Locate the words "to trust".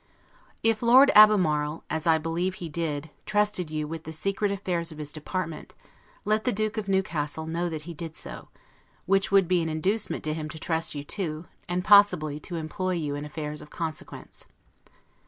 10.49-10.95